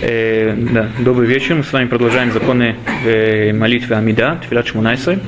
[0.00, 1.54] Э, да, добрый вечер.
[1.54, 5.18] Мы с вами продолжаем законы э, молитвы Амида, Тфилат Шмунайса.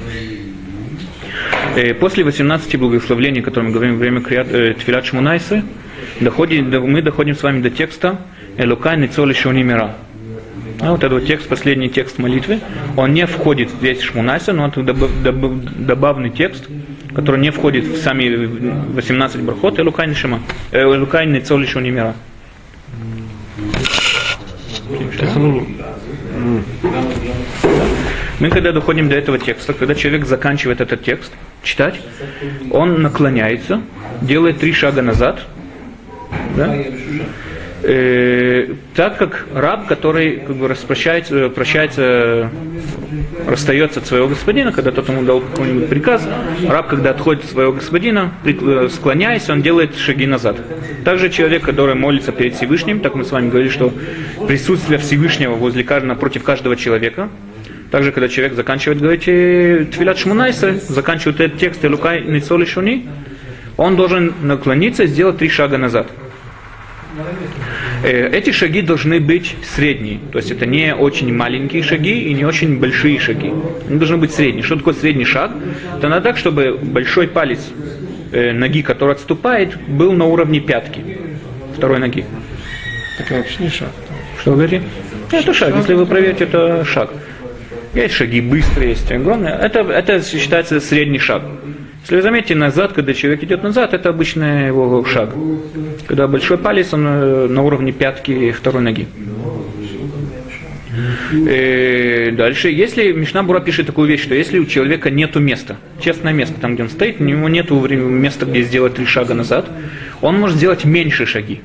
[1.74, 5.64] Э, после 18 благословлений, которые мы говорим во время э, Тфилат Шмунайса,
[6.20, 8.20] доходим, до, мы доходим с вами до текста
[8.59, 9.95] Элукай Ницоли Шуни Мира.
[10.80, 12.60] А вот этот текст, последний текст молитвы,
[12.96, 16.69] он не входит в весь Шмунайса, но это добавный текст,
[17.14, 18.28] который не входит в сами
[18.95, 22.14] 18 брахот, Элукай э, Ницоли Шуни Мира.
[28.40, 31.32] Мы когда доходим до этого текста, когда человек заканчивает этот текст
[31.62, 32.00] читать,
[32.70, 33.82] он наклоняется,
[34.20, 35.45] делает три шага назад,
[36.56, 36.76] да?
[37.82, 42.51] Э, так как раб, который как бы распрощается, прощается,
[43.46, 46.29] расстается от своего господина, когда тот ему дал какой-нибудь приказ,
[46.68, 48.32] раб, когда отходит от своего господина,
[48.90, 50.56] склоняясь, он делает шаги назад.
[51.04, 53.93] Также человек, который молится перед Всевышним, так мы с вами говорили, что
[54.46, 57.29] присутствие Всевышнего возле каждого, против каждого человека,
[57.90, 63.09] также, когда человек заканчивает говорить э, Твилят Шмунайса, заканчивает этот текст Элукай Ницоли Шуни,
[63.79, 66.09] он должен наклониться и сделать три шага назад.
[68.03, 72.44] Э, эти шаги должны быть средние, то есть это не очень маленькие шаги и не
[72.44, 73.53] очень большие шаги.
[73.88, 74.62] Они должны быть средние.
[74.62, 75.50] Что такое средний шаг?
[75.97, 77.60] Это надо так, чтобы большой палец
[78.32, 81.00] э, ноги, который отступает, был на уровне пятки
[81.77, 82.25] второй ноги.
[83.19, 83.91] Так вообще не шаг.
[84.41, 84.83] Что вы говорите?
[85.33, 85.75] Это шаг.
[85.77, 87.10] Если вы проверите, это шаг.
[87.94, 89.55] Есть шаги быстрые, есть огромные.
[89.55, 91.43] Это, это считается средний шаг.
[92.03, 95.31] Если вы заметите, назад, когда человек идет назад, это обычный его шаг.
[96.06, 99.06] Когда большой палец, он э, на уровне пятки второй ноги.
[101.32, 105.77] И э, дальше, если Мишна Бура пишет такую вещь, что если у человека нет места,
[106.00, 109.69] честное место, там, где он стоит, у него нет места, где сделать три шага назад,
[110.21, 111.61] он может сделать меньше шаги.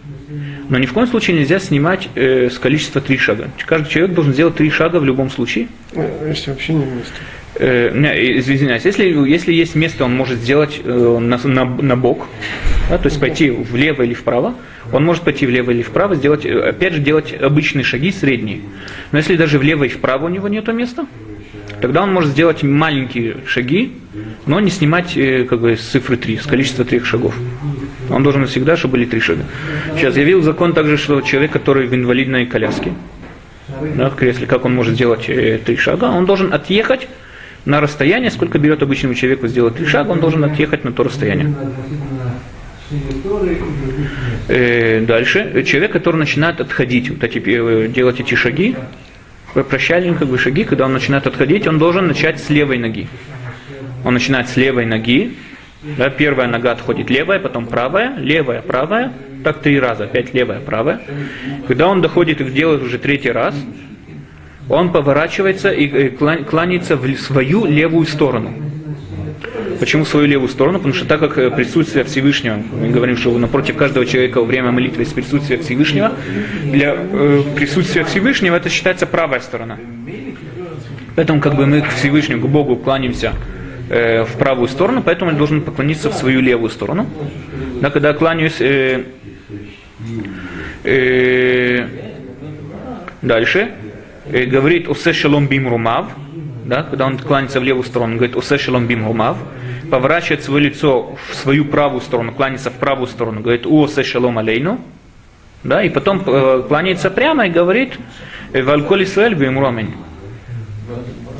[0.69, 3.49] Но ни в коем случае нельзя снимать э, с количества три шага.
[3.65, 5.67] Каждый человек должен сделать три шага в любом случае.
[6.25, 7.13] Если вообще не место.
[7.55, 7.89] Э,
[8.39, 12.27] извиняюсь, если, если есть место, он может сделать э, на, на, на бок,
[12.89, 14.55] да, то есть пойти влево или вправо,
[14.91, 18.61] он может пойти влево или вправо, сделать, э, опять же, делать обычные шаги, средние.
[19.11, 21.05] Но если даже влево и вправо у него нет места,
[21.79, 23.93] тогда он может сделать маленькие шаги,
[24.47, 27.35] но не снимать э, как бы, с цифры 3, с количества трех шагов.
[28.09, 29.43] Он должен всегда, чтобы были три шага.
[29.95, 32.93] Сейчас я видел закон также, что человек, который в инвалидной коляске,
[33.95, 37.07] да, в кресле, как он может сделать э, три шага, он должен отъехать
[37.65, 41.53] на расстояние, сколько берет обычному человеку сделать три шага, он должен отъехать на то расстояние.
[44.47, 48.75] Э, дальше, человек, который начинает отходить, вот эти, э, делать эти шаги,
[49.53, 53.07] прощальные как бы, шаги, когда он начинает отходить, он должен начать с левой ноги.
[54.03, 55.33] Он начинает с левой ноги,
[55.97, 59.13] да, первая нога отходит левая, потом правая, левая, правая,
[59.43, 61.01] так три раза, опять левая, правая.
[61.67, 63.55] Когда он доходит и делает уже третий раз,
[64.69, 68.53] он поворачивается и кланяется в свою левую сторону.
[69.79, 70.77] Почему свою левую сторону?
[70.77, 74.71] Потому что так как э, присутствие Всевышнего, мы говорим, что напротив каждого человека во время
[74.71, 76.13] молитвы есть присутствие Всевышнего,
[76.63, 79.77] для э, присутствия Всевышнего это считается правая сторона.
[81.15, 83.33] Поэтому как бы мы к Всевышнему, к Богу кланяемся
[83.89, 87.05] э, в правую сторону, поэтому я должен поклониться в свою левую сторону.
[87.81, 89.03] Да, когда я кланяюсь э,
[90.85, 91.87] э,
[93.21, 93.82] дальше, э,
[94.25, 96.07] говорит «Усе шалом бим румав»,
[96.65, 99.37] да, когда он кланяется в левую сторону, говорит «Усе шалом бим румав»,
[99.91, 104.79] поворачивает свое лицо в свою правую сторону, кланяется в правую сторону, говорит «Усе шалом алейну»,
[105.63, 107.97] да, и потом э, кланяется прямо и говорит
[108.53, 109.93] «Вальколи Исраэль бим ромень».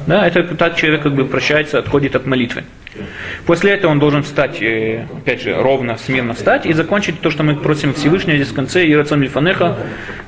[0.08, 2.64] Да, это так человек как бы прощается, отходит от молитвы.
[3.46, 7.44] После этого он должен встать, э, опять же, ровно, смирно встать и закончить то, что
[7.44, 9.78] мы просим Всевышнего здесь в конце, Ирацон Лифанеха,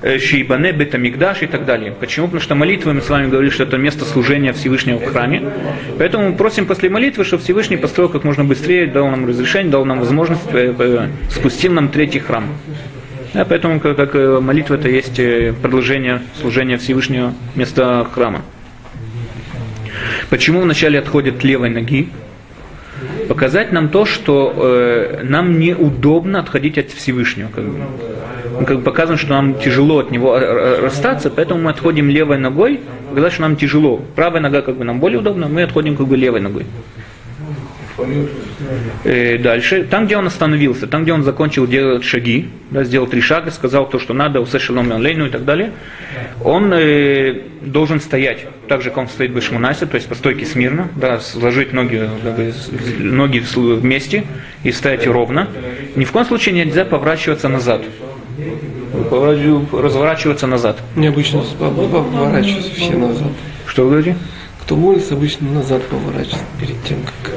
[0.01, 1.93] э, Шейбане, Бетамигдаш и так далее.
[1.97, 2.27] Почему?
[2.27, 5.43] Потому что молитва, мы с вами говорили, что это место служения Всевышнего в храме.
[5.97, 9.85] Поэтому мы просим после молитвы, чтобы Всевышний построил как можно быстрее, дал нам разрешение, дал
[9.85, 12.45] нам возможность, э, спустил нам третий храм.
[13.33, 15.19] Да, поэтому как, как молитва это есть
[15.61, 18.41] продолжение служения Всевышнего места храма.
[20.29, 22.09] Почему вначале отходят левой ноги?
[23.27, 27.49] Показать нам то, что э, нам неудобно отходить от Всевышнего.
[27.53, 27.79] Как бы.
[28.59, 32.79] Мы как бы показываем, что нам тяжело от него расстаться, поэтому мы отходим левой ногой,
[33.09, 34.01] показать, что нам тяжело.
[34.15, 36.65] Правая нога как бы нам более удобна, мы отходим как бы левой ногой.
[39.03, 43.21] Э, дальше, там, где он остановился, там, где он закончил делать шаги, да, сделал три
[43.21, 45.71] шага, сказал то, что надо, усешелом лейну и так далее,
[46.43, 50.45] он э, должен стоять, так же, как он стоит в Бешмунасе, то есть по стойке
[50.45, 52.09] смирно, да, сложить ноги,
[52.99, 54.25] ноги вместе
[54.63, 55.47] и стоять ровно.
[55.95, 57.81] Ни в коем случае нельзя поворачиваться назад.
[59.71, 60.77] разворачиваться назад.
[60.95, 63.31] Необычно поворачиваются все назад.
[63.67, 64.17] Что вы говорите?
[64.65, 67.35] Кто молится, обычно назад поворачивается перед тем, как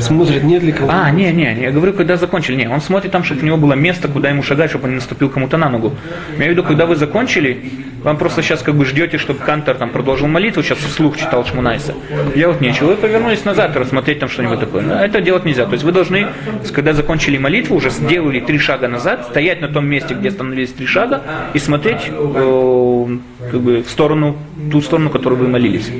[0.00, 0.88] смотрит, нет ли кого.
[0.90, 2.56] А, не, не, я говорю, когда закончили.
[2.56, 4.96] Не, он смотрит там, чтобы у него было место, куда ему шагать, чтобы он не
[4.96, 5.92] наступил кому-то на ногу.
[6.30, 7.70] Я имею в виду, когда вы закончили,
[8.02, 11.92] вам просто сейчас как бы ждете, чтобы Кантор там продолжил молитву, сейчас вслух читал Шмунайса.
[12.34, 12.86] Делать нечего.
[12.86, 14.80] Вы повернулись назад и рассмотреть там что-нибудь такое.
[14.80, 15.66] Но это делать нельзя.
[15.66, 16.28] То есть вы должны,
[16.72, 20.86] когда закончили молитву, уже сделали три шага назад, стоять на том месте, где остановились три
[20.86, 21.22] шага,
[21.52, 23.18] и смотреть э,
[23.50, 24.38] как бы в сторону,
[24.72, 25.90] ту сторону, которую вы молились.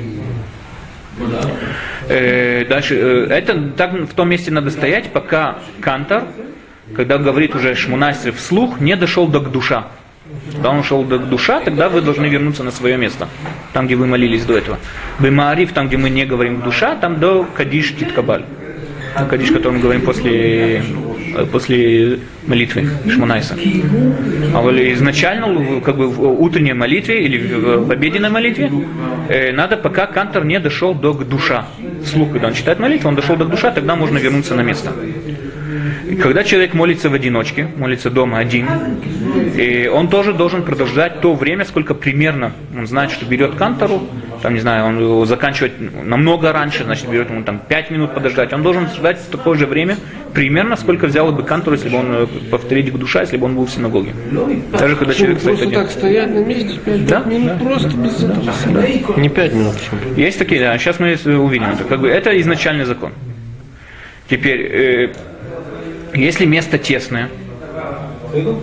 [2.07, 6.23] Э, дальше, э, это так в том месте надо стоять, пока Кантор,
[6.95, 9.87] когда говорит уже Шмунайсер вслух, не дошел до душа.
[10.51, 13.27] Когда он шел до душа, тогда вы должны вернуться на свое место,
[13.73, 14.77] там, где вы молились до этого.
[15.19, 18.45] Бемаариф, там, где мы не говорим душа, там до Кадиш Киткабаль.
[19.29, 20.83] Кадиш, который мы говорим после,
[21.51, 23.55] после молитвы Шмунайса.
[24.53, 24.59] А
[24.93, 28.71] изначально, в- как бы в утренней молитве или в обеденной молитве,
[29.29, 31.65] э, надо, пока Кантор не дошел до душа.
[32.03, 34.91] Вслух, когда он читает молитву, он дошел до душа, тогда можно вернуться на место.
[36.21, 38.67] Когда человек молится в одиночке, молится дома один,
[39.55, 44.07] и он тоже должен продолжать то время, сколько примерно он знает, что берет кантору,
[44.41, 48.53] там, не знаю, он его заканчивает намного раньше, значит, берет ему там 5 минут подождать.
[48.53, 49.97] Он должен ждать в такое же время,
[50.33, 53.65] примерно, сколько взял бы кантору, если бы он э, повторить душа, если бы он был
[53.65, 54.13] в синагоге.
[54.71, 55.73] Даже когда человек стоит один.
[55.73, 59.19] так стоять на месте 5 Да, минут, да, просто без этого.
[59.19, 60.15] Не пять минут, почему?
[60.15, 61.83] Есть такие, да, сейчас мы э, увидим это.
[61.83, 63.11] Как бы это изначальный закон.
[64.29, 65.13] Теперь, э,
[66.13, 67.29] если место тесное,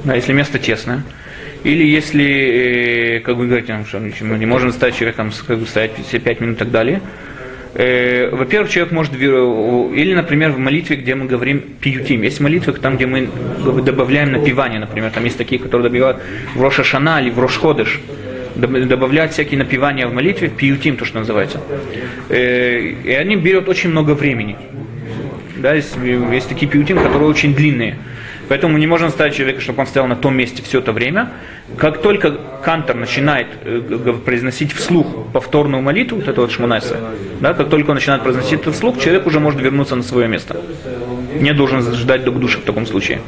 [0.05, 1.03] да, если место тесное,
[1.71, 2.25] или если,
[3.17, 6.41] э, как вы говорите, что мы не можем стать человеком, как бы стоять все пять
[6.41, 7.01] минут и так далее,
[7.75, 12.23] э, во-первых, человек может, вер- или, например, в молитве, где мы говорим пиютим.
[12.23, 13.29] Есть молитвы, там, где мы
[13.83, 16.19] добавляем напивание, например, там есть такие, которые добавляют
[16.55, 18.01] в Роша Шана или в Рош Ходыш,
[18.55, 21.61] доб- добавляют всякие напивания в молитве, пиютим, то, что называется.
[22.29, 24.57] Э, И они берут очень много времени.
[25.57, 25.97] Да, есть,
[26.33, 27.97] есть такие пиутим, которые очень длинные.
[28.49, 31.33] Поэтому мы не можем ставить человека, чтобы он стоял на том месте все это время.
[31.77, 32.31] Как только
[32.63, 33.81] кантор начинает э,
[34.25, 36.97] произносить вслух повторную молитву, вот это вот шмунайса,
[37.41, 40.61] да, как только он начинает произносить это вслух, человек уже может вернуться на свое место.
[41.41, 43.21] Не должен ждать до души в таком случае.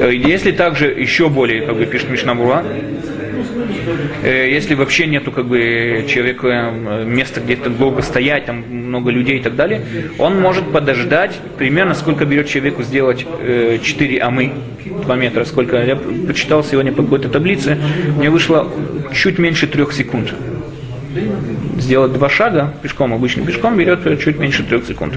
[0.00, 2.64] Э, Если также еще более, как бы пишет Мишнабура,
[4.50, 9.42] если вообще нету как бы человека э, места где-то долго стоять, там много людей и
[9.42, 9.82] так далее,
[10.18, 14.52] он может подождать примерно сколько берет человеку сделать э, 4 амы,
[15.04, 17.78] 2 метра, сколько я почитал сегодня по какой-то таблице,
[18.16, 18.70] мне вышло
[19.12, 20.32] чуть меньше трех секунд.
[21.78, 25.14] Сделать два шага пешком, обычно пешком берет э, чуть меньше трех секунд.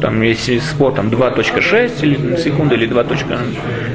[0.00, 3.04] Там если спор там 2.6 или секунды или 2.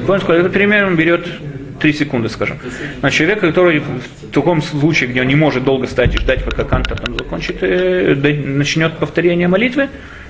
[0.08, 0.30] Понял?
[0.30, 1.28] Это примерно берет
[1.82, 2.60] 3 секунды, скажем.
[3.02, 6.64] На человека, который в таком случае, где он не может долго стоять и ждать, пока
[6.64, 9.90] кантор там закончит, э, начнет повторение молитвы,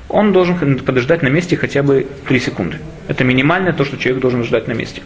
[0.09, 2.77] он должен подождать на месте хотя бы 3 секунды.
[3.07, 5.01] Это минимальное то, что человек должен ждать на месте.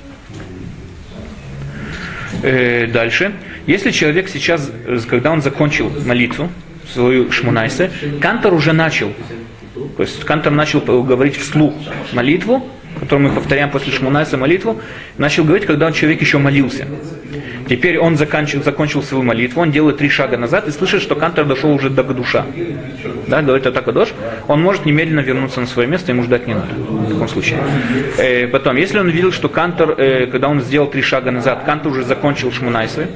[2.43, 3.33] Э, дальше.
[3.65, 6.49] Если человек сейчас, э, когда он закончил молитву,
[6.93, 7.89] свою שמונה עשרה,
[8.21, 9.11] Кантор уже начал.
[9.97, 11.73] То есть Кантор начал говорить вслух
[12.13, 12.63] молитву,
[13.05, 14.81] которую мы повторяем после שמונה עשרה молитву,
[15.17, 16.85] начал говорить, когда человек еще молился.
[17.69, 21.45] Теперь он заканчивал, закончил свою молитву, он делает три шага назад и слышит, что Кантор
[21.45, 22.45] дошел уже до קדושה.
[23.27, 24.09] Да, говорит אתה קדוש,
[24.47, 27.59] он может немедленно вернуться на свое место, ему ждать не надо в таком случае.
[28.17, 31.91] Э, потом, если он видел, что Кантор, э, когда он сделал три шага назад, Кантор
[31.91, 33.07] уже закончил шмунайсы,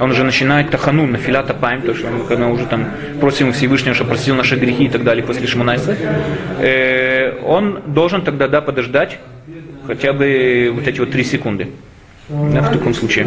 [0.00, 2.86] он уже начинает тахану, на филата паем, то, что он, когда уже там
[3.20, 5.96] просим Всевышнего, чтобы простил наши грехи и так далее после шмунайса,
[6.58, 9.18] э, он должен тогда да, подождать
[9.86, 11.68] хотя бы вот эти вот три секунды.
[12.28, 13.26] Да, в таком случае.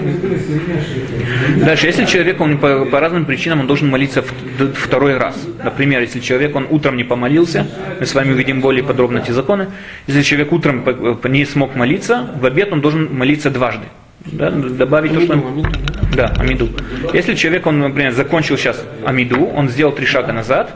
[1.57, 5.35] Дальше, если человек он по, по разным причинам он должен молиться в- второй раз.
[5.61, 7.67] Например, если человек он утром не помолился,
[7.99, 9.67] мы с вами увидим более подробно эти законы.
[10.07, 10.85] Если человек утром
[11.25, 13.87] не смог молиться, в обед он должен молиться дважды.
[14.25, 15.33] Да, добавить то, что...
[15.33, 15.69] Амиду, амиду,
[16.15, 16.69] Да, амиду.
[17.13, 20.73] Если человек, он, например, закончил сейчас амиду, он сделал три шага назад,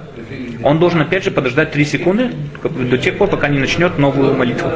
[0.63, 2.31] он должен опять же подождать три секунды
[2.63, 4.69] до тех пор, пока не начнет новую молитву.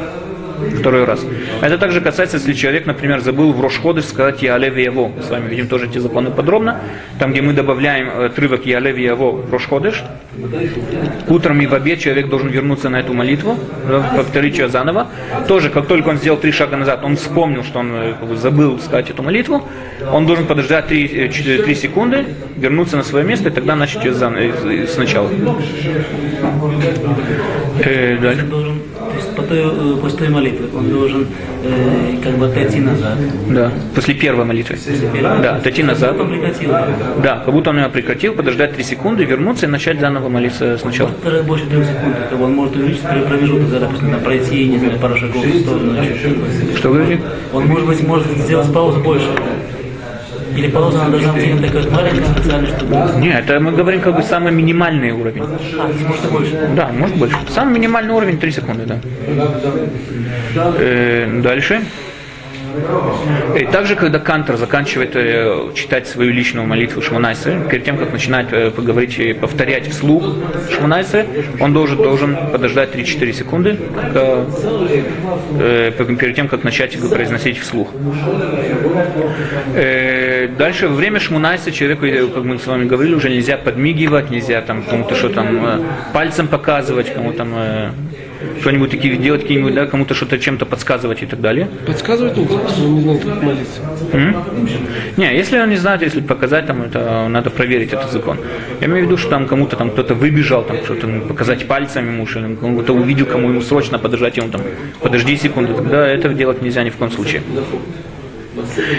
[0.80, 1.24] Второй раз.
[1.60, 5.08] Это также касается, если человек, например, забыл в Рошходыш сказать Ялев Яво.
[5.08, 6.80] Мы с вами видим тоже эти законы подробно.
[7.18, 10.02] Там, где мы добавляем э, отрывок Ялев Яво в Рошходыш,
[11.28, 15.08] утром и в обед человек должен вернуться на эту молитву, да, повторить ее заново.
[15.48, 19.10] Тоже, как только он сделал три шага назад, он вспомнил, что он э, забыл сказать
[19.10, 19.62] эту молитву,
[20.12, 22.24] он должен подождать три, э, четыре- три секунды,
[22.56, 25.28] вернуться на свое место и тогда начать ее зан- э, сначала.
[27.84, 28.46] Э, дальше.
[29.42, 31.26] Должен то есть по той, э, после той молитвы он должен
[31.64, 33.18] э, как бы отойти назад.
[33.50, 34.78] Да, после первой молитвы.
[35.42, 36.12] Да, отойти назад.
[36.12, 36.70] Потом прекратил.
[37.22, 41.10] Да, как будто он ее прекратил, подождать 3 секунды, вернуться и начать заново молиться сначала.
[41.10, 44.78] Вторая больше трех секунд, как бы он может увеличить промежуток, да, допустим, там, пройти, не
[44.78, 45.96] знаю, пару шагов в сторону.
[46.76, 47.22] Что говорите?
[47.52, 49.28] Он, может быть, может сделать паузу больше.
[50.56, 52.96] Или пауза она должна быть именно такая вот маленькая, специально, чтобы...
[53.18, 55.42] Нет, это мы говорим как бы самый минимальный уровень.
[55.42, 56.70] А, может больше.
[56.76, 57.36] Да, может больше.
[57.48, 58.98] Самый минимальный уровень 3 секунды, да.
[60.78, 61.82] Э, дальше.
[63.58, 68.46] И также, когда Кантор заканчивает э, читать свою личную молитву Шмунайсы, перед тем, как начинать
[68.52, 70.24] э, поговорить и повторять вслух
[70.70, 71.26] Шмунайсы,
[71.60, 74.44] он должен, должен подождать 3-4 секунды, пока,
[75.58, 77.88] э, перед тем, как начать произносить вслух.
[79.74, 84.30] Э, дальше, во время Шмунайса человеку, э, как мы с вами говорили, уже нельзя подмигивать,
[84.30, 85.78] нельзя там кому-то что там э,
[86.12, 87.90] пальцем показывать, кому там э,
[88.60, 91.68] что-нибудь такие делать, какие-нибудь, да, кому-то что-то чем-то подсказывать и так далее.
[91.86, 93.80] Подсказывать нельзя, если он не знает, как молиться.
[94.12, 94.36] М?
[95.16, 98.38] Не, если он не знает, если показать, там, это надо проверить этот закон.
[98.80, 102.26] Я имею в виду, что там кому-то там кто-то выбежал, там что-то показать пальцем ему,
[102.26, 104.62] что он кого-то увидел, кому ему срочно подождать, и он там,
[105.00, 107.42] подожди секунду, тогда это делать нельзя ни в коем случае.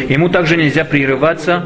[0.10, 1.64] Ему также нельзя прерываться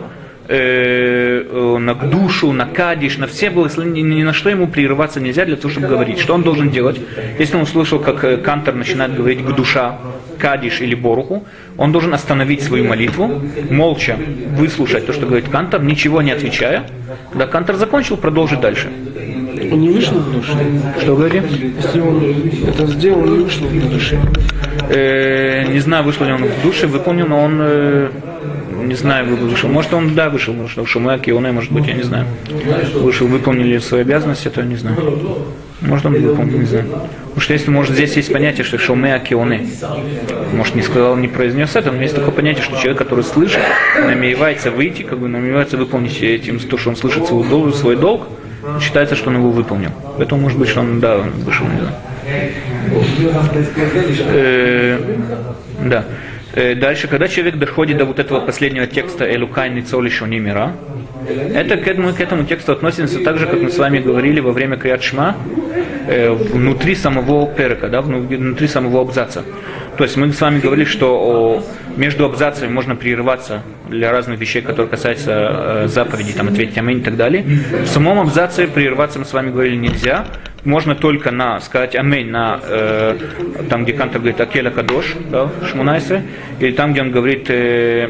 [0.48, 5.46] э, э, на душу, на кадиш, на все благословения, ни, на что ему прерываться нельзя
[5.46, 6.20] для того, чтобы говорить.
[6.20, 7.00] Что он должен делать?
[7.40, 9.98] Если он услышал, как э, Кантор начинает говорить קדושה,
[10.38, 11.46] кадиш или ברכו,
[11.78, 14.18] он должен остановить свою молитву, молча
[14.52, 16.86] выслушать то, что говорит Кантор, ничего не отвечая.
[17.32, 18.90] Когда Кантор закончил, продолжить дальше.
[19.72, 20.54] Он не вышел קדושה.
[21.02, 21.48] Что говорите?
[21.82, 22.24] Если он
[22.68, 24.20] это сделал, он не вышел קדושה.
[24.90, 28.10] Э, не знаю, вышел ли он קדושה, выполнил, но он э,
[28.88, 29.70] не знаю, вышел.
[29.70, 32.26] Может, он да вышел, может, что שומע כעונה, может быть, я не знаю.
[32.96, 34.98] Вышел, выполнили свои обязанности, это я не знаю.
[35.82, 36.86] Может, он выполнил, не знаю.
[37.38, 39.68] Потому что если, может, здесь есть понятие, что Шуме Акионе.
[40.54, 43.62] Может, не сказал, не произнес это, но есть такое понятие, что человек, который слышит,
[43.96, 48.28] намеревается выйти, как бы намеревается выполнить этим, то, что он слышит свой долг, свой долг,
[48.82, 49.92] считается, что он его выполнил.
[50.18, 51.96] Поэтому, может быть, что он, да, вышел, не знаю.
[54.30, 55.00] Э,
[55.86, 56.06] да.
[56.58, 60.74] Э, Дальше, когда человек доходит до вот этого последнего текста «Элукай ницоли шони мира»,
[61.54, 64.52] это к этому, к этому тексту относится так же, как мы с вами говорили во
[64.52, 65.36] время Криат Шма,
[66.08, 69.44] э, внутри самого перека, да, внутри самого абзаца.
[69.98, 71.64] То есть мы с вами говорили, что
[71.96, 77.04] между абзацами можно прерываться для разных вещей, которые касаются э, заповедей, там, ответить аминь и
[77.04, 77.46] так далее.
[77.84, 80.26] В самом абзаце прерываться мы с вами говорили нельзя.
[80.68, 83.18] Можно только на сказать аминь на э,
[83.70, 86.24] там, где Кантор говорит Акеля Кадош, да, Шмунайсе,
[86.60, 88.10] или там, где он говорит э,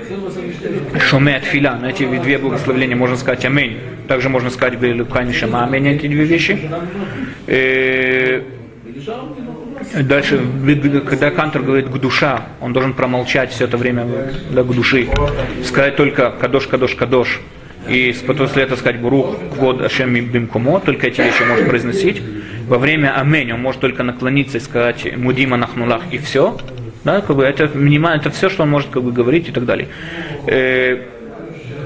[1.00, 3.78] Шоме от Филя, на эти две благословления можно сказать аминь.
[4.08, 6.60] Также можно сказать Белукани Шама аминь, эти две вещи.
[7.46, 8.42] Э,
[9.94, 10.42] Дальше,
[11.08, 14.08] когда Кантор говорит к душа, он должен промолчать все это время
[14.50, 15.08] да, к души.
[15.64, 17.40] Сказать только кадош, кадош, кадош.
[17.88, 22.22] И после этого сказать Бурух, Квод, Ашем, Бимкумо, только эти вещи может произносить.
[22.68, 26.58] Во время Амень он может только наклониться и сказать Мудима Нахнулах и все.
[27.04, 29.66] Да, как бы это минимально, это все, что он может как бы, говорить и так
[29.66, 29.88] далее.
[30.48, 30.98] Э,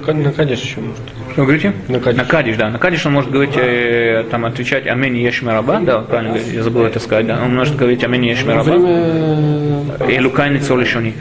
[0.08, 1.04] На Кадиш еще может.
[1.34, 1.74] что говорите?
[1.88, 2.18] На Кадиш.
[2.18, 2.70] На Кадиш, да.
[2.70, 6.86] На Кадиш он может говорить, э, там, отвечать Аминь Ешми Раба, да, правильно, я забыл
[6.86, 7.40] это сказать, да.
[7.44, 8.72] Он может говорить Аминь Ешми Во Раба.
[8.78, 11.14] время И Лукайни Цолишони.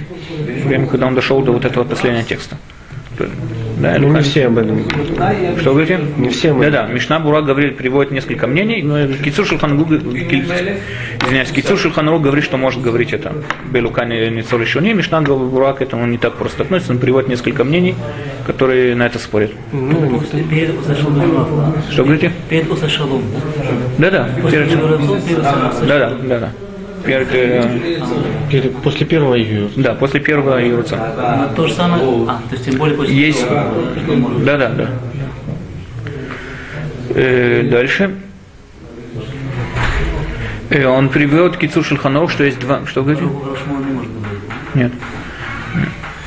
[0.65, 2.57] Время, когда он дошел до вот этого последнего текста.
[3.81, 5.59] Да, ну, не все об этом говорят.
[5.61, 6.01] Что вы говорите?
[6.19, 6.71] Не все мы.
[6.71, 6.93] Да, да.
[6.93, 12.83] Мишна Бура говорит, приводит несколько мнений, но Кицур Шульханрух, извиняюсь, Кицур Шульханрух говорит, что может
[12.83, 13.33] говорить это
[13.71, 14.93] Белукани Ницор Шуни.
[14.93, 17.95] Мишна Бура к этому не так просто относится, он приводит несколько мнений,
[18.47, 19.51] которые на это спорят.
[19.73, 21.75] Ну, После- Перед Усашалом.
[21.91, 22.33] Что говорите?
[22.49, 23.23] Перед Усашалом.
[23.99, 24.29] Да, да.
[24.43, 24.67] После
[27.05, 29.71] Э, после первого июля.
[29.77, 30.97] да, после первого Иеруца.
[30.99, 32.03] А, То же самое.
[32.29, 33.47] А, то есть тем более после Есть.
[34.09, 34.45] может.
[34.45, 34.89] Да, да, да.
[37.15, 38.17] Э, дальше.
[40.71, 42.87] Э, он привел Кицур Шульханорух, что есть два...
[42.87, 43.23] Что говорить.
[44.75, 44.93] Нет.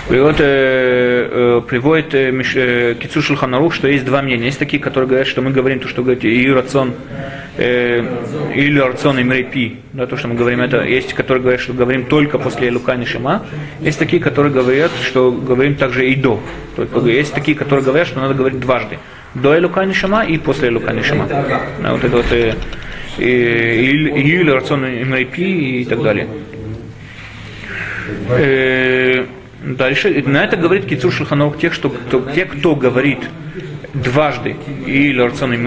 [0.08, 4.46] Приводит, э, э, приводит э, э, Кицур Шульханарух, что есть два мнения.
[4.46, 9.20] Есть такие, которые говорят, что мы говорим то, что говорит и рацион, э, или рацион
[9.20, 12.72] и мрепи, да, то, что мы говорим, это есть, которые говорят, что говорим только после
[12.72, 13.46] Лукани Шима.
[13.80, 16.40] Есть такие, которые говорят, что говорим также и до.
[16.76, 18.98] То есть, такие, которые говорят, что надо говорить дважды.
[19.36, 21.28] До Элукани Шима и после Элукани Шима.
[21.28, 22.56] Да, вот это вот э,
[23.18, 26.28] и, или рацион и мрепи и так далее.
[28.30, 29.26] Э,
[29.64, 30.24] Дальше.
[30.26, 33.20] На это говорит Кицур Шульханов тех, что кто, те, кто говорит
[33.94, 35.58] дважды и Ларцон и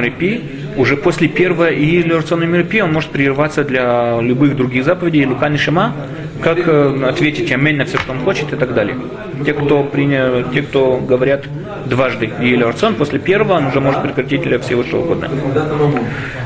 [0.77, 5.57] уже после первого и революционной мероприятия он может прерываться для любых других заповедей, Лука и
[5.57, 5.95] Шима,
[6.43, 8.97] как э, ответить аминь на все, что он хочет и так далее.
[9.45, 11.45] Те, кто, принял, те, кто говорят
[11.87, 15.31] дважды и революцион, после первого он уже может прекратить для всего, что угодно.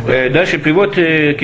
[0.07, 1.35] Э, Дальше приводит э,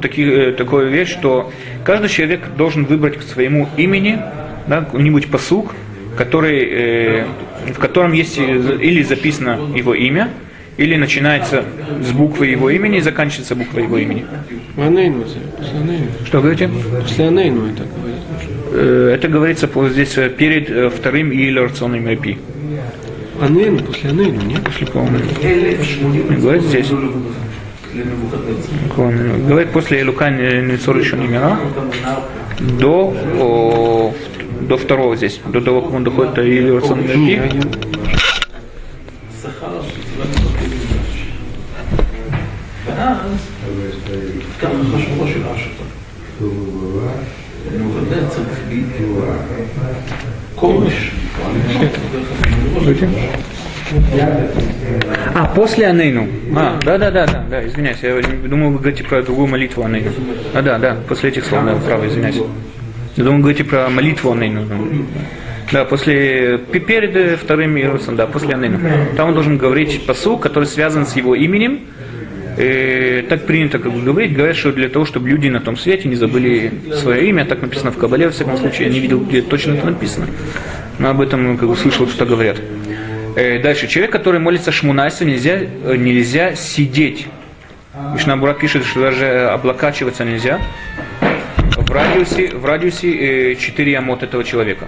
[0.00, 1.50] таки, э, такую вещь, что
[1.84, 4.18] каждый человек должен выбрать к своему имени
[4.66, 5.74] да, какой-нибудь посук,
[6.16, 7.24] который, э,
[7.72, 10.28] в котором есть или записано его имя,
[10.76, 11.64] или начинается
[12.02, 14.24] с буквы его имени и заканчивается буквой его имени.
[14.76, 15.40] Анейну, после
[15.80, 16.06] Анейну.
[16.26, 16.68] Что говорите?
[17.02, 17.84] После Анейну это.
[18.72, 22.26] Э, Это говорится по- здесь э, перед э, вторым и революционным РП.
[23.40, 24.62] Анейну, после Анейну, нет?
[24.64, 24.86] После.
[24.86, 26.90] Не Говорит здесь.
[29.48, 31.58] Говорит после Лука Ницор еще не мира
[32.80, 34.14] до, о,
[34.62, 37.54] до второго здесь, до того, как он доходит до Не, РП.
[55.34, 56.28] А, после Анейну.
[56.54, 60.10] А, да, да, да, да, да, извиняюсь, я думал, вы говорите про другую молитву Анейну.
[60.54, 62.40] А, да, да, после этих слов, да, право, извиняюсь.
[63.16, 64.62] Я думал, вы говорите про молитву Анейну.
[65.72, 68.78] Да, после, пе- перед э, вторым Иерусалимом, да, после Анейну.
[69.16, 71.80] Там он должен говорить посу, который связан с его именем.
[72.56, 76.08] Э, так принято как бы говорить, говорят, что для того, чтобы люди на том свете
[76.08, 79.42] не забыли свое имя, так написано в Кабале, во всяком случае, я не видел, где
[79.42, 80.26] точно это написано.
[80.98, 82.58] Но об этом как бы, слышал, что говорят.
[83.36, 83.88] Э, дальше.
[83.88, 87.26] Человек, который молится шмунайса, нельзя, э, нельзя сидеть.
[88.12, 90.60] Мишнабура пишет, что даже облокачиваться нельзя
[91.76, 94.86] в радиусе, в радиусе э, 4 амот этого человека.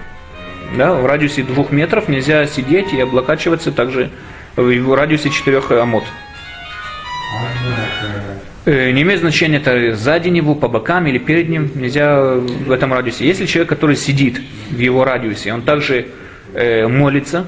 [0.77, 4.11] Да, в радиусе двух метров нельзя сидеть и облокачиваться также
[4.57, 6.05] в радиусе 4 амот.
[8.65, 12.93] Э, Не имеет значения, это сзади него, по бокам или перед ним, нельзя в этом
[12.93, 13.27] радиусе.
[13.27, 16.07] Если человек, который сидит в его радиусе, он также
[16.57, 17.45] э, молится,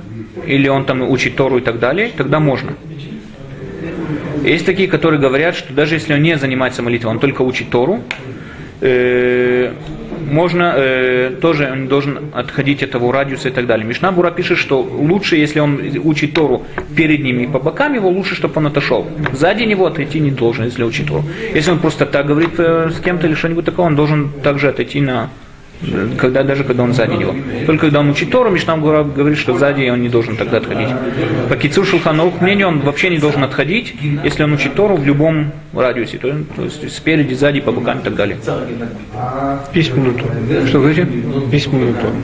[0.47, 2.75] или он там учит Тору и так далее, тогда можно.
[4.45, 8.03] Есть такие, которые говорят, что даже если он не занимается молитвой, он только учит Тору,
[8.81, 9.73] э,
[10.31, 13.87] можно э, тоже он должен отходить от этого радиуса и так далее.
[13.87, 16.65] Мишна Бура пишет, что лучше, если он учит Тору
[16.97, 19.07] перед ними и по бокам его, лучше, чтобы он отошел.
[19.33, 21.25] Сзади него отойти не должен, если учит Тору.
[21.55, 25.01] Если он просто так говорит э, с кем-то или что-нибудь такое, он должен также отойти
[25.01, 25.31] на
[26.19, 27.35] когда, даже когда он сзади него.
[27.67, 30.89] Только когда он учит Тору, Мишна Бура говорит, что сзади он не должен тогда отходить.
[31.49, 35.53] По Кицур Шулханаух мнению, он вообще не должен отходить, если он учит Тору в любом
[35.73, 38.39] радиусе, то, то есть спереди, сзади, по бокам и так далее.
[39.73, 40.67] Письменную Тору.
[40.67, 41.07] Что говорите?
[41.51, 42.15] Письменную Тору.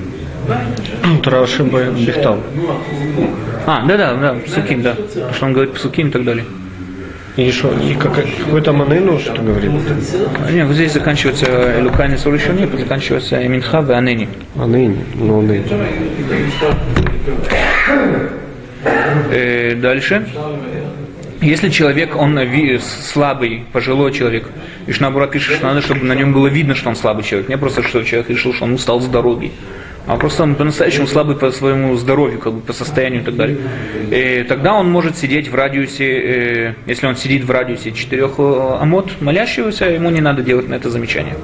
[1.23, 2.39] Тора Шиба Бехтал.
[3.67, 4.95] А, да, да, да, псуким, да.
[4.95, 6.45] Потому что он говорит псуким и так далее.
[7.37, 9.71] И что, и как, какой-то Манейну что говорит?
[10.53, 14.29] Нет, вот здесь заканчивается Лукани Суришуни, заканчивается Минха и Анени.
[14.57, 15.67] Анейни, ну Анейни.
[19.33, 20.27] Э, дальше.
[21.41, 22.39] Если человек, он
[22.81, 24.49] слабый, пожилой человек,
[24.87, 27.49] Ишнабура пишет, что надо, чтобы на нем было видно, что он слабый человек.
[27.49, 29.51] Не просто, что человек решил, что он устал с дороги.
[30.07, 33.59] А просто он по-настоящему слабый по своему здоровью, как бы по состоянию и так далее.
[34.11, 38.77] Э, тогда он может сидеть в радиусе, э, если он сидит в радиусе четырех э,
[38.81, 41.37] амот молящегося, ему не надо делать на это замечание.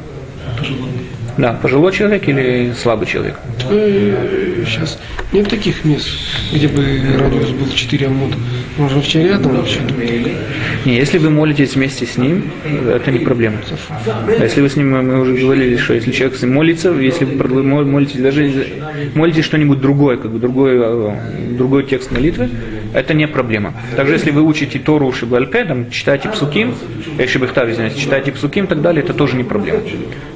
[1.39, 3.37] Да, пожилой человек или слабый человек.
[3.61, 4.99] Сейчас
[5.33, 6.09] нет таких мест,
[6.53, 6.85] где бы
[7.19, 8.37] радиус был 4 амода.
[8.77, 9.81] Можно вообще рядом вообще.
[10.85, 12.51] Не, если вы молитесь вместе с ним,
[12.89, 13.59] это не проблема.
[14.09, 18.21] А если вы с ним, мы уже говорили, что если человек молится, если вы молитесь,
[18.21, 18.67] даже
[19.15, 21.15] молитесь что-нибудь другое, как бы другой, э,
[21.57, 22.51] другой текст молитвы,
[22.93, 23.75] это не проблема.
[23.97, 26.75] Также если вы учите Тору Шибальпе, там, читаете псуким,
[27.19, 29.81] э, Шибихтав, извиняюсь, читаете псуким и так далее, это тоже не проблема.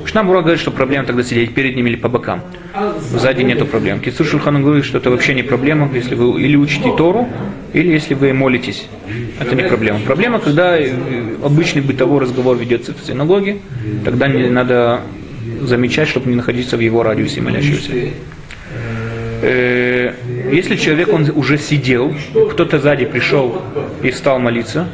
[0.05, 2.43] Шнабура говорит, что проблема тогда сидеть перед ними или по бокам.
[3.11, 4.01] Сзади нету проблем.
[4.01, 7.29] Кицур Шульхан говорит, что это вообще не проблема, если вы или учите Тору,
[7.73, 8.87] или если вы молитесь.
[9.41, 10.01] Это не проблема.
[10.01, 10.93] Проблема, когда э,
[11.43, 13.59] обычный бытовой разговор ведется в синагоге,
[14.05, 15.01] тогда не надо
[15.63, 17.91] замечать, чтобы не находиться в его радиусе молящегося.
[19.45, 20.13] Э,
[20.51, 22.15] Если человек, он уже сидел,
[22.53, 23.61] кто-то сзади пришел
[24.03, 24.87] и встал молиться,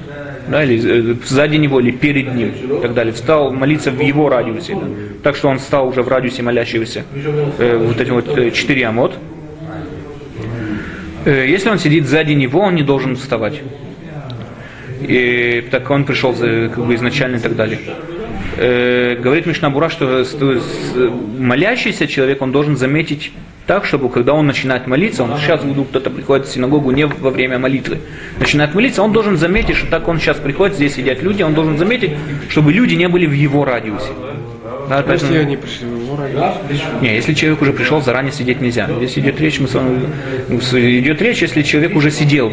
[0.49, 4.29] да, или э, сзади него, или перед ним, и так далее, встал молиться в его
[4.29, 4.87] радиусе, да,
[5.23, 7.05] так что он стал уже в радиусе молящегося,
[7.59, 9.13] э, вот эти вот э, четыре амот.
[11.25, 13.61] Э, Если он сидит сзади него, он не должен вставать.
[15.01, 17.79] И так он пришел как бы изначально и так далее.
[18.63, 20.23] Э, говорит Мишнабура, что
[21.39, 23.33] молящийся человек, он должен заметить
[23.67, 27.31] так, чтобы когда он начинает молиться, он сейчас вдруг кто-то приходит в синагогу не во
[27.31, 28.01] время молитвы,
[28.39, 31.79] начинает молиться, он должен заметить, что так он сейчас приходит, здесь сидят люди, он должен
[31.79, 32.11] заметить,
[32.51, 34.11] чтобы люди не были в его радиусе.
[34.91, 36.83] Да, Если поэтому- они пришли в его радиус.
[37.01, 38.91] не, если человек уже пришел, заранее сидеть нельзя.
[38.95, 40.01] Здесь идет речь, мы с вами,
[40.99, 42.53] идет речь, если человек уже сидел.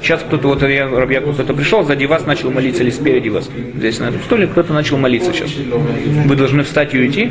[0.00, 3.48] Сейчас кто-то, вот я, Яков, кто-то пришел, сзади вас начал молиться или спереди вас.
[3.74, 5.50] Здесь на этом столе кто-то начал молиться сейчас.
[5.54, 7.30] Вы должны встать и уйти.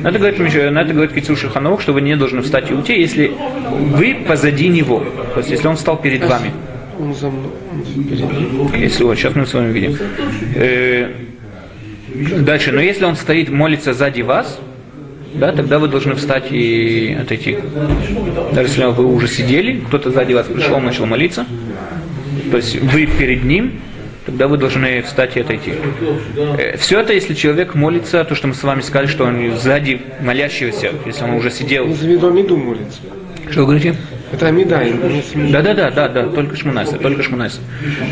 [0.00, 0.38] На это говорит,
[0.72, 3.32] на это говорит Кицур Шихановок, что вы не должны встать и уйти, если
[3.70, 5.04] вы позади него.
[5.34, 6.52] То есть, если он встал перед вами.
[6.98, 8.82] Он за мной, он впереди.
[8.82, 9.96] Если вот, сейчас мы с вами видим.
[10.54, 11.12] Э,
[12.40, 14.58] дальше, но если он стоит, молится сзади вас,
[15.34, 17.56] да, тогда вы должны встать и отойти.
[18.52, 21.46] Даже если вы уже сидели, кто-то сзади вас пришел, начал молиться,
[22.50, 23.80] то есть вы перед ним,
[24.26, 25.74] тогда вы должны встать и отойти.
[26.78, 30.92] Все это, если человек молится, то, что мы с вами сказали, что он сзади молящегося,
[31.06, 31.84] если он уже сидел.
[31.84, 33.00] Он за виду Амиду молится.
[33.50, 33.96] Что вы говорите?
[34.32, 34.80] Это Амида.
[35.50, 37.60] Да, да, да, да, да, только шмунайса, только шмунайса.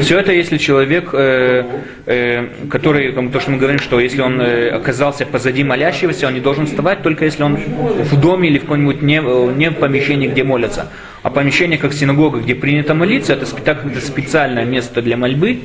[0.01, 1.65] Все это, если человек, э,
[2.07, 6.41] э, который, то, что мы говорим, что если он э, оказался позади молящегося, он не
[6.41, 10.43] должен вставать, только если он в доме или в каком-нибудь не, э, не помещении, где
[10.43, 10.89] молятся.
[11.23, 15.59] А помещение, как синагога, где принято молиться, это, это специальное место для мольбы,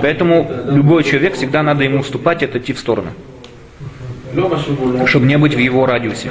[0.00, 3.10] поэтому любой человек всегда надо ему уступать и отойти в сторону,
[5.06, 6.30] чтобы не быть в его радиусе.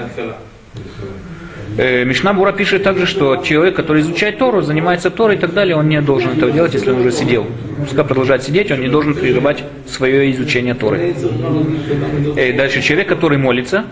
[1.77, 5.75] Э, Мишна Бура пишет также, что человек, который изучает Тору, занимается Торой и так далее,
[5.75, 7.45] он не должен этого делать, если он уже сидел.
[7.77, 11.13] Пускай продолжает сидеть, он не должен прерывать свое изучение Торы.
[12.37, 13.83] Э, Дальше, человек, который молится,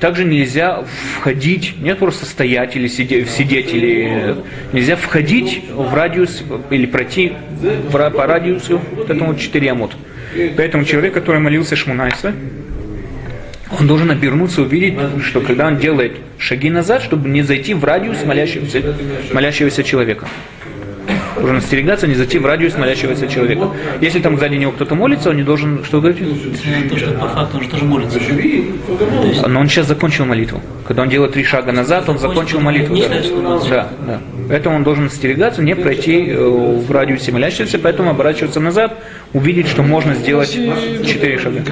[0.00, 0.84] также нельзя
[1.18, 4.36] входить, не просто стоять или сидеть, сидеть или
[4.72, 7.32] нельзя входить в радиус или пройти
[7.92, 9.96] ра- по радиусу вот этому 4 амут.
[10.56, 12.34] Поэтому человек, который молился Шмунайса,
[13.80, 18.24] он должен обернуться, увидеть, что когда он делает шаги назад, чтобы не зайти в радиус
[18.24, 18.94] молящегося,
[19.32, 20.28] молящегося человека.
[21.38, 23.70] Должен остерегаться, не зайти в радиус молящегося человека.
[24.00, 27.58] Если там сзади него кто-то молится, он не должен, что на то, что по факту
[27.58, 28.18] он же тоже молится.
[28.18, 30.60] Есть, Но он сейчас закончил молитву.
[30.86, 32.96] Когда он делает три шага назад, он закончил молитву.
[32.96, 33.88] Да, что да.
[34.06, 34.20] да.
[34.48, 38.96] Поэтому он должен остерегаться, не пройти э, в радиусе молящегося, поэтому оборачиваться назад,
[39.32, 41.62] увидеть, что можно сделать четыре шага.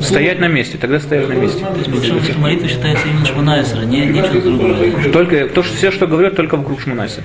[0.00, 1.64] Стоять на месте, тогда стоять на месте.
[1.64, 5.12] то есть, молитва считается именно Шманайсера, не, не что-то другое.
[5.12, 7.22] Только то, что, все, что говорю, только вокруг Шмунайса.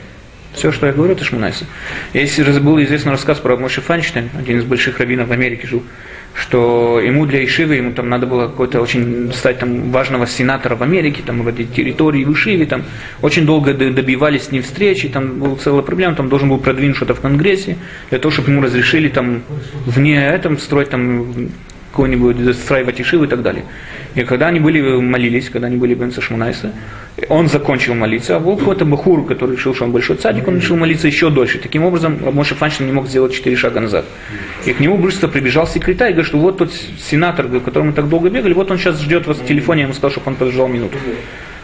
[0.60, 1.65] Все, что я говорю, это Шмунайса.
[2.13, 5.84] Раз- был известный рассказ про Моше Файнштейн, один из больших раввинов в Америке жил,
[6.34, 10.84] что ему для Ишивы, ему там надо было какой-то очень стать там важного сенатора в
[10.84, 12.84] Америке, там вроде территории в Ишиве, там
[13.22, 17.15] очень долго добивались с ним встречи, там была целая проблема, там должен был продвинуть что-то
[17.15, 17.78] в Конгрессе,
[18.10, 19.43] для того, чтобы ему разрешили там
[19.86, 21.52] вне этом строить там
[21.91, 23.65] какой-нибудь застраивать Ишивы и так далее.
[24.15, 26.71] И когда они были, молились, когда они были в Бенца Шмунайса,
[27.28, 30.78] он закончил молиться, а был какой-то бахур, который решил, что он большой цадик, он решил
[30.78, 31.60] молиться еще дольше.
[31.60, 34.06] Таким образом, Моше Фаншин не мог сделать четыре шага назад.
[34.65, 37.95] И к нему быстро прибежал секретарь и говорит, что вот тот сенатор, к которому мы
[37.95, 40.36] так долго бегали, вот он сейчас ждет вас в телефоне, я ему сказал, чтобы он
[40.36, 40.97] подождал минуту.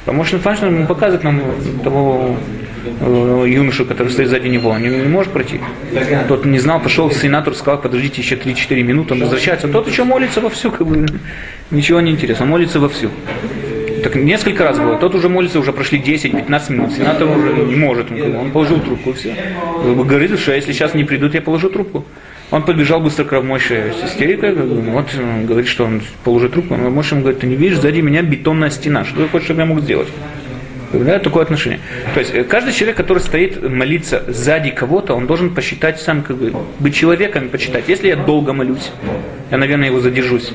[0.06, 1.42] А Моше Фаншин ему показывает нам
[1.84, 2.65] того э,
[3.46, 5.60] юношу, который стоит сзади него, он не, может пройти.
[6.28, 9.68] Тот не знал, пошел сенатор, сказал, подождите еще 3-4 минуты, он возвращается.
[9.68, 11.06] Тот еще молится вовсю, как бы,
[11.72, 13.10] ничего не интересно, молится вовсю.
[14.04, 14.98] Так несколько раз было.
[14.98, 16.94] Тот уже молится, уже прошли 10-15 минут.
[16.94, 18.12] Сенатор уже не может.
[18.12, 19.36] Он, он положил трубку все.
[19.84, 22.06] Говорит, что если сейчас не придут, я положу трубку.
[22.52, 26.76] Он подбежал быстро к Равмойше с истерикой, вот он говорит, что он положит трубку.
[26.76, 29.04] Но Равмойше ему говорит, ты не видишь, сзади меня бетонная стена.
[29.06, 30.10] Что ты хочешь, чтобы я мог сделать?
[31.04, 31.80] Да, такое отношение.
[32.14, 36.38] То есть э, каждый человек, который стоит молиться сзади кого-то, он должен посчитать сам, как
[36.38, 37.86] бы, быть человеком и посчитать.
[37.88, 38.92] Если я долго молюсь,
[39.52, 40.52] я, наверное, его задержусь.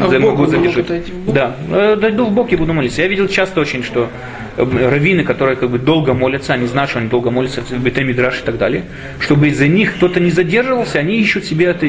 [0.00, 0.86] А За- могу задержать.
[1.26, 3.02] Да, Э, дойду в бок и буду молиться.
[3.02, 4.08] Я видел часто очень, что
[4.56, 8.04] э, раввины, которые как бы долго молятся, они знают, что они долго молятся в Бете
[8.04, 8.84] Мидраш и так далее,
[9.20, 11.86] чтобы из-за них кто-то не задерживался, они ищут себе это,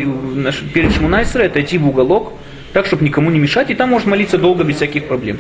[0.74, 2.34] перед Шмунайсера отойти в уголок,
[2.74, 5.38] так, чтобы никому не мешать, и там может молиться долго без всяких проблем,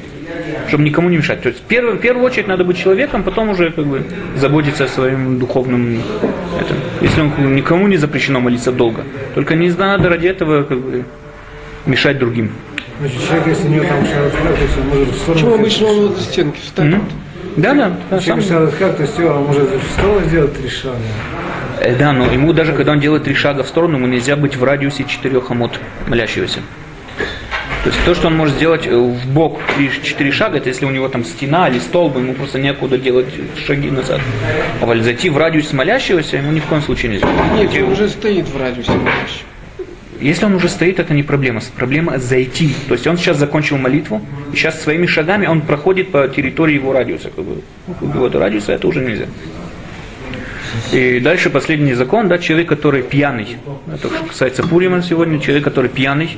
[0.73, 1.43] чтобы никому не мешать.
[1.43, 4.03] То есть в первую, в первую очередь надо быть человеком, потом уже как бы
[4.35, 5.99] заботиться о своем духовном
[6.59, 6.77] этом.
[6.99, 9.03] Если он, никому не запрещено молиться долго,
[9.35, 11.05] только не надо ради этого как бы
[11.85, 12.49] мешать другим.
[12.99, 15.33] Значит, человек, если у него там он может в сторону...
[15.35, 16.95] Почему обычно он вот за стенки встанет?
[16.95, 17.03] М?
[17.55, 20.69] Да, да, да, сам- Человек шарат как, то есть он может в сторону сделать три
[20.69, 20.97] шага.
[21.81, 24.55] Э, Да, но ему даже когда он делает три шага в сторону, ему нельзя быть
[24.55, 26.61] в радиусе четырех амот молящегося.
[27.83, 30.89] То есть то, что он может сделать э, в бок 3-4 шага, это если у
[30.89, 33.27] него там стена или столб, ему просто некуда делать
[33.67, 34.21] шаги назад.
[34.81, 37.27] А вот зайти в радиус молящегося ему ни в коем случае нельзя.
[37.55, 39.47] Нет, он уже стоит в радиусе молящего.
[40.21, 41.59] Если он уже стоит, это не проблема.
[41.75, 42.73] Проблема зайти.
[42.87, 44.21] То есть он сейчас закончил молитву,
[44.53, 47.31] и сейчас своими шагами он проходит по территории его радиуса.
[47.35, 47.61] Как бы.
[47.99, 49.25] Вот радиуса это уже нельзя.
[50.93, 53.57] И дальше последний закон, да, человек, который пьяный.
[53.93, 56.37] Это что касается Пурима сегодня, человек, который пьяный,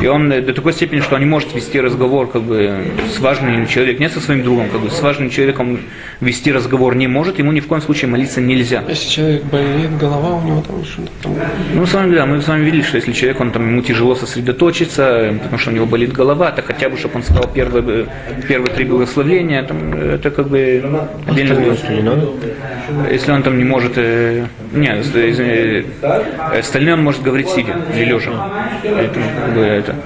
[0.00, 2.84] и он э, до такой степени, что он не может вести разговор как бы,
[3.14, 5.80] с важным человеком, не со своим другом, как бы, с важным человеком
[6.20, 8.82] вести разговор не может, ему ни в коем случае молиться нельзя.
[8.88, 11.34] Если человек болеет, голова у него там что-то там.
[11.74, 14.14] Ну, с вами, да, мы с вами видели, что если человек, он там, ему тяжело
[14.14, 18.06] сосредоточиться, потому что у него болит голова, то хотя бы, чтобы он сказал первые,
[18.48, 20.82] первые три благословения, там, это как бы
[21.26, 21.76] отдельно
[23.10, 25.84] Если он там не может, э, нет, э,
[26.58, 28.50] остальное он может говорить сидя или лежа.
[28.84, 29.20] Это,
[29.60, 29.96] это.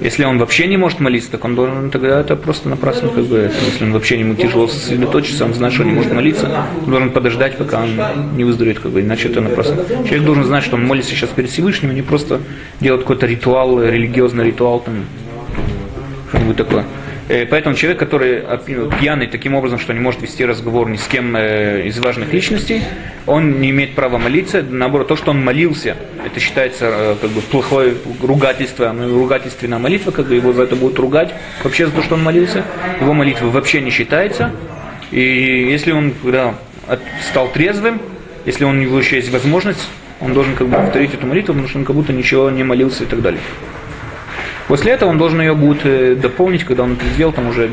[0.00, 3.38] Если он вообще не может молиться, так он должен, тогда это просто напрасно, как бы,
[3.38, 3.54] это.
[3.64, 6.48] если он вообще ему тяжело сосредоточиться, он знает, что он не может молиться,
[6.84, 9.84] он должен подождать, пока он не выздоровеет, как бы, иначе это напрасно.
[10.04, 12.40] Человек должен знать, что он молится сейчас перед Всевышним, а не просто
[12.80, 15.04] делать какой-то ритуал, религиозный ритуал, там,
[16.30, 16.84] что-нибудь такое.
[17.28, 21.06] Э, Поэтому человек, который опи- пьяный таким образом, что не может вести разговор ни с
[21.06, 22.82] кем э, из важных личностей,
[23.26, 24.62] он не имеет права молиться.
[24.62, 30.10] Наоборот, то, что он молился, это считается э, как бы плохое ругательство, ну, ругательственная молитва,
[30.10, 31.34] как бы его за это будут ругать.
[31.62, 32.64] Вообще за то, что он молился,
[33.00, 34.52] его молитва вообще не считается.
[35.10, 36.54] И если он когда
[37.28, 38.00] стал трезвым,
[38.46, 39.86] если у него еще есть возможность,
[40.20, 43.04] он должен как бы повторить эту молитву, потому что он как будто ничего не молился
[43.04, 43.40] и так далее.
[44.68, 47.70] После этого он должен ее будет э, дополнить, когда он это сделал, там уже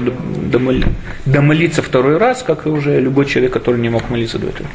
[1.26, 4.68] домолиться второй раз, как и уже любой человек, который не мог молиться до этого.